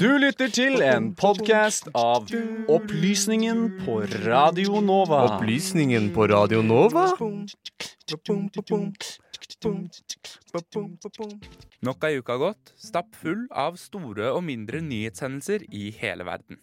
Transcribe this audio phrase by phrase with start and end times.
[0.00, 2.26] Du lytter til en podkast av
[2.74, 5.20] Opplysningen på Radio Nova.
[5.36, 7.04] Opplysningen på Radio Nova?
[11.86, 16.58] Nok ei uke har gått, stappfull av store og mindre nyhetshendelser i hele verden.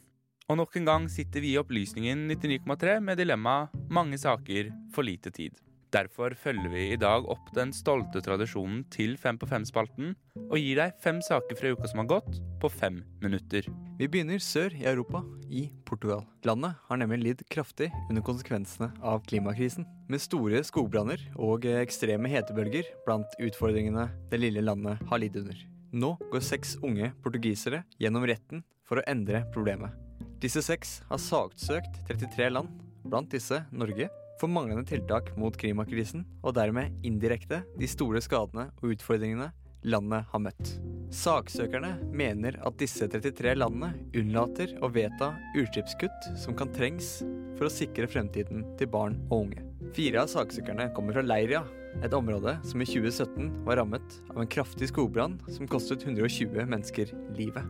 [0.52, 5.32] Og nok en gang sitter vi i Opplysningen 99,3 med dilemmaet 'mange saker, for lite
[5.32, 5.67] tid'.
[5.94, 10.16] Derfor følger vi i dag opp den stolte tradisjonen til Fem på fem-spalten
[10.48, 13.66] og gir deg fem saker fra uka som har gått, på fem minutter.
[14.00, 16.26] Vi begynner sør i Europa, i Portugal.
[16.48, 22.90] Landet har nemlig lidd kraftig under konsekvensene av klimakrisen, med store skogbranner og ekstreme hetebølger
[23.08, 25.64] blant utfordringene det lille landet har lidd under.
[25.96, 29.96] Nå går seks unge portugisere gjennom retten for å endre problemet.
[30.44, 32.70] Disse seks har saksøkt 33 land,
[33.08, 38.94] blant disse Norge, for manglende tiltak mot klimakrisen, og dermed indirekte de store skadene og
[38.96, 39.52] utfordringene
[39.88, 40.74] landet har møtt.
[41.14, 47.22] Saksøkerne mener at disse 33 landene unnlater å vedta utslippskutt som kan trengs
[47.58, 49.64] for å sikre fremtiden til barn og unge.
[49.96, 51.64] Fire av saksøkerne kommer fra Leiria,
[52.04, 57.14] et område som i 2017 var rammet av en kraftig skogbrann som kostet 120 mennesker
[57.38, 57.64] livet.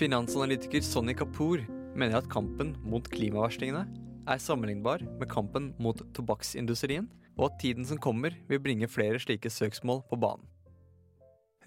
[0.00, 1.62] Finansanalytiker Sonny Kapoor
[1.94, 3.84] mener at kampen mot klimavarslingene
[4.30, 9.50] er sammenlignbar med kampen mot tobakksindustrien, og at tiden som kommer vil bringe flere slike
[9.50, 10.46] søksmål på banen.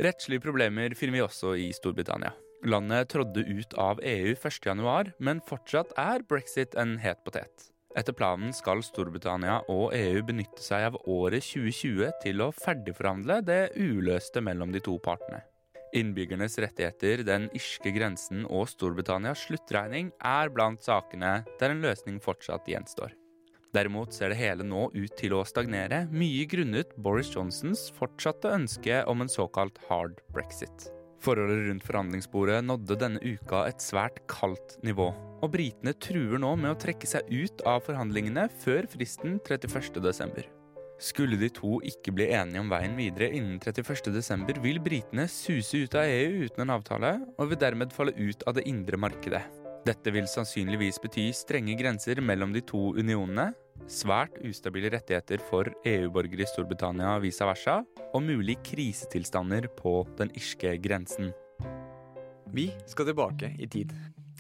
[0.02, 2.34] Rettslige problemer finner vi også i Storbritannia.
[2.66, 7.70] Landet trådde ut av EU 1.1, men fortsatt er brexit en het potet.
[7.94, 13.62] Etter planen skal Storbritannia og EU benytte seg av året 2020 til å ferdigforhandle det
[13.78, 15.44] uløste mellom de to partene.
[15.94, 22.66] Innbyggernes rettigheter, den irske grensen og Storbritannias sluttregning er blant sakene der en løsning fortsatt
[22.70, 23.14] gjenstår.
[23.74, 29.00] Derimot ser det hele nå ut til å stagnere, mye grunnet Boris Johnsons fortsatte ønske
[29.10, 30.90] om en såkalt hard brexit.
[31.24, 36.74] Forholdet rundt forhandlingsbordet nådde denne uka et svært kaldt nivå, og britene truer nå med
[36.74, 40.63] å trekke seg ut av forhandlingene før fristen 31.12.
[41.02, 45.98] Skulle de to ikke bli enige om veien videre innen 31.12, vil britene suse ut
[45.98, 49.44] av EU uten en avtale, og vil dermed falle ut av det indre markedet.
[49.84, 53.50] Dette vil sannsynligvis bety strenge grenser mellom de to unionene,
[53.92, 57.82] svært ustabile rettigheter for EU-borgere i Storbritannia vice versa,
[58.14, 61.34] og mulig krisetilstander på den irske grensen.
[62.54, 63.92] Vi skal tilbake i tid.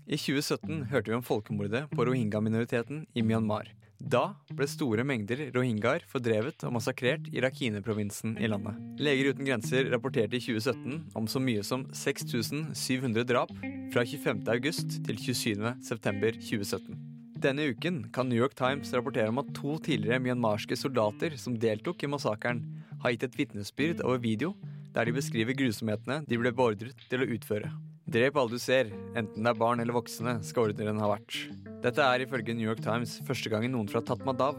[0.03, 3.72] I 2017 hørte vi om folkemordet på rohingya-minoriteten i Myanmar.
[4.03, 8.75] Da ble store mengder rohingyaer fordrevet og massakrert i Rakhine-provinsen i landet.
[9.00, 13.53] Leger uten grenser rapporterte i 2017 om så mye som 6700 drap
[13.94, 14.44] fra 25.
[14.52, 15.72] august til 27.
[15.88, 17.00] september 2017.
[17.44, 22.03] Denne uken kan New York Times rapportere om at to tidligere myanmarske soldater som deltok
[22.03, 22.62] i massakren,
[23.03, 24.53] har gitt et vitnesbyrd over video
[24.94, 27.72] der de beskriver grusomhetene de ble beordret til å utføre.
[28.13, 31.34] Drep alle du ser, enten det er barn eller voksne, skal ordneren ha vært.
[31.81, 34.53] Dette er ifølge New York Times første gangen noen fra Tatmadaw,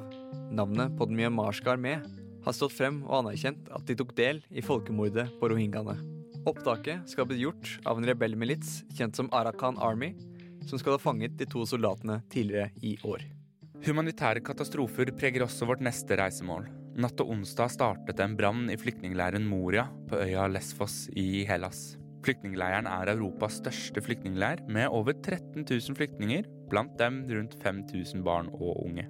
[0.50, 2.00] navnet på den myanmarske armé,
[2.42, 5.94] har stått frem og anerkjent at de tok del i folkemordet på rohingyaene.
[6.50, 10.16] Opptaket skal bli gjort av en rebellmilits kjent som Arakan Army,
[10.66, 13.22] som skal ha fanget de to soldatene tidligere i år.
[13.86, 16.66] Humanitære katastrofer preger også vårt neste reisemål.
[16.98, 21.92] Natt til onsdag startet en brann i flyktningleiren Moria på øya Lesfos i Hellas.
[22.24, 28.48] Flyktningleiren er Europas største flyktningleir, med over 13 000 flyktninger, blant dem rundt 5000 barn
[28.54, 29.04] og unge.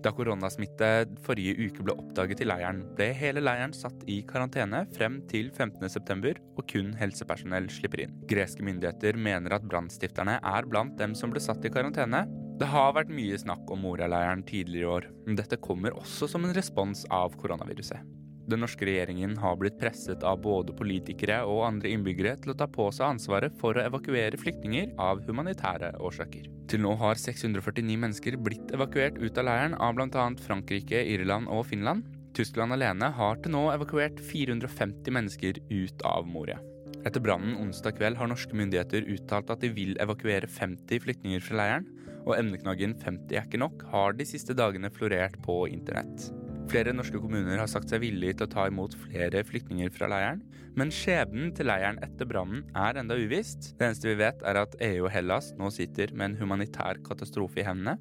[0.00, 0.88] Da koronasmitte
[1.26, 6.32] forrige uke ble oppdaget i leiren, ble hele leiren satt i karantene frem til 15.9,
[6.56, 8.14] og kun helsepersonell slipper inn.
[8.30, 12.24] Greske myndigheter mener at brannstifterne er blant dem som ble satt i karantene.
[12.60, 16.48] Det har vært mye snakk om Moria-leiren tidligere i år, men dette kommer også som
[16.48, 18.19] en respons av koronaviruset.
[18.50, 22.66] Den norske regjeringen har blitt presset av både politikere og andre innbyggere til å ta
[22.66, 26.48] på seg ansvaret for å evakuere flyktninger av humanitære årsaker.
[26.70, 30.26] Til nå har 649 mennesker blitt evakuert ut av leiren av bl.a.
[30.42, 32.08] Frankrike, Irland og Finland.
[32.34, 36.58] Tyskland alene har til nå evakuert 450 mennesker ut av Moria.
[37.06, 41.62] Etter brannen onsdag kveld har norske myndigheter uttalt at de vil evakuere 50 flyktninger fra
[41.62, 41.88] leiren,
[42.26, 46.28] og emneknaggen 50 er ikke nok har de siste dagene florert på internett.
[46.70, 50.44] Flere norske kommuner har sagt seg villige til å ta imot flere flyktninger fra leiren,
[50.78, 53.72] men skjebnen til leiren etter brannen er enda uvisst.
[53.80, 57.58] Det eneste vi vet, er at EU og Hellas nå sitter med en humanitær katastrofe
[57.58, 57.96] i hendene,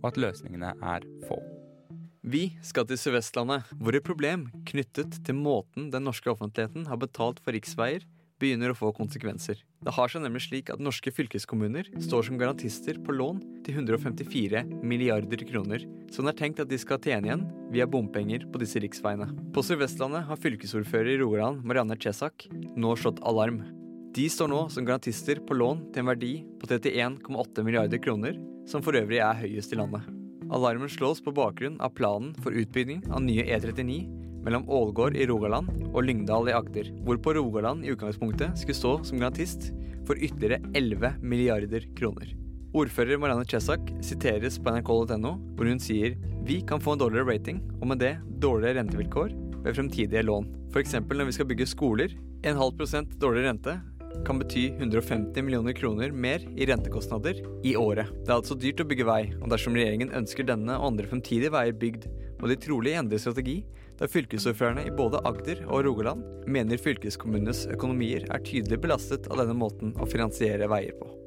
[0.00, 1.36] og at løsningene er få.
[2.24, 7.44] Vi skal til Sør-Vestlandet, hvor et problem knyttet til måten den norske offentligheten har betalt
[7.44, 8.06] for riksveier,
[8.40, 9.60] begynner å få konsekvenser.
[9.84, 14.64] Det har seg nemlig slik at norske fylkeskommuner står som garantister på lån til 154
[14.80, 17.44] milliarder kroner, som det er tenkt at de skal tjene igjen
[17.74, 19.28] via bompenger på disse riksveiene.
[19.54, 23.62] På Sør-Vestlandet har fylkesordfører i Rogaland, Marianne Chesak, nå slått alarm.
[24.14, 28.36] De står nå som garantister på lån til en verdi på 31,8 milliarder kroner,
[28.70, 30.06] som for øvrig er høyest i landet.
[30.54, 34.04] Alarmen slås på bakgrunn av planen for utbygging av nye E39
[34.44, 39.18] mellom Ålgård i Rogaland og Lyngdal i Agder, hvorpå Rogaland i utgangspunktet skulle stå som
[39.18, 39.70] garantist
[40.06, 42.34] for ytterligere 11 milliarder kroner.
[42.74, 47.62] Ordfører Marianne Chesak siteres på nrk.no, hvor hun sier vi kan få en dårligere rating,
[47.80, 49.30] og med det dårligere rentevilkår
[49.64, 50.50] ved fremtidige lån.
[50.74, 50.94] F.eks.
[51.00, 52.12] når vi skal bygge skoler.
[52.44, 53.78] En halv prosent dårligere rente
[54.26, 58.12] kan bety 150 millioner kroner mer i rentekostnader i året.
[58.20, 61.54] Det er altså dyrt å bygge vei, og dersom regjeringen ønsker denne og andre fremtidige
[61.54, 62.06] veier bygd,
[62.40, 63.62] må de trolig endre strategi
[63.96, 69.56] da fylkesordførerne i både Agder og Rogaland mener fylkeskommunenes økonomier er tydelig belastet av denne
[69.56, 71.23] måten å finansiere veier på.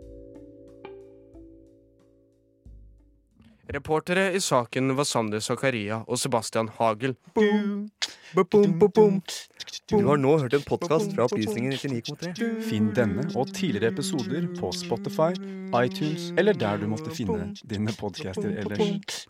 [3.69, 7.16] Reportere i saken var Sander Zakaria og Sebastian Hagel.
[9.88, 12.48] Du har nå hørt en podkast fra Opplysningen 99,3.
[12.69, 15.36] Finn denne og tidligere episoder på Spotify,
[15.84, 19.28] iTunes eller der du måtte finne dine podcaster ellers.